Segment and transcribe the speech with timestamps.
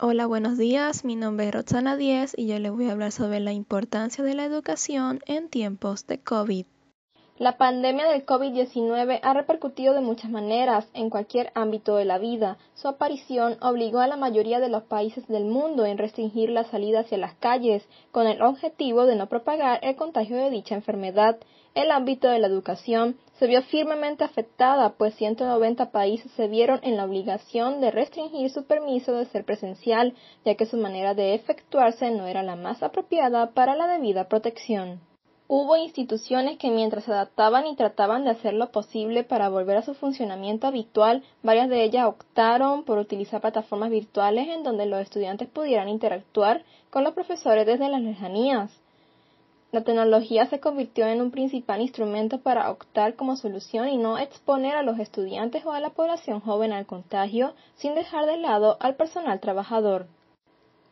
[0.00, 1.04] Hola, buenos días.
[1.04, 4.34] Mi nombre es Roxana Díez y yo les voy a hablar sobre la importancia de
[4.34, 6.66] la educación en tiempos de COVID.
[7.38, 12.58] La pandemia del COVID-19 ha repercutido de muchas maneras en cualquier ámbito de la vida.
[12.74, 17.00] Su aparición obligó a la mayoría de los países del mundo en restringir la salida
[17.00, 21.38] hacia las calles, con el objetivo de no propagar el contagio de dicha enfermedad.
[21.76, 26.96] El ámbito de la educación se vio firmemente afectada, pues 190 países se vieron en
[26.96, 32.10] la obligación de restringir su permiso de ser presencial, ya que su manera de efectuarse
[32.10, 35.06] no era la más apropiada para la debida protección.
[35.50, 39.82] Hubo instituciones que mientras se adaptaban y trataban de hacer lo posible para volver a
[39.82, 45.48] su funcionamiento habitual, varias de ellas optaron por utilizar plataformas virtuales en donde los estudiantes
[45.48, 48.78] pudieran interactuar con los profesores desde las lejanías.
[49.72, 54.76] La tecnología se convirtió en un principal instrumento para optar como solución y no exponer
[54.76, 58.96] a los estudiantes o a la población joven al contagio sin dejar de lado al
[58.96, 60.08] personal trabajador.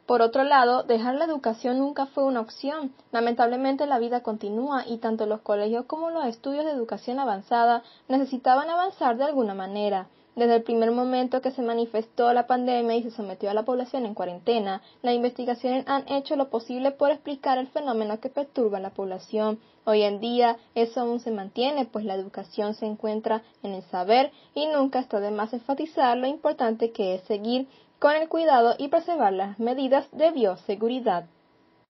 [0.07, 2.95] Por otro lado, dejar la educación nunca fue una opción.
[3.11, 8.71] Lamentablemente la vida continúa y tanto los colegios como los estudios de educación avanzada necesitaban
[8.71, 10.07] avanzar de alguna manera.
[10.37, 14.05] Desde el primer momento que se manifestó la pandemia y se sometió a la población
[14.05, 18.83] en cuarentena, las investigaciones han hecho lo posible por explicar el fenómeno que perturba a
[18.83, 19.59] la población.
[19.87, 24.31] Hoy en día eso aún se mantiene, pues la educación se encuentra en el saber
[24.55, 27.67] y nunca está de más enfatizar lo importante que es seguir
[27.99, 31.25] con el cuidado y preservar las medidas de bioseguridad.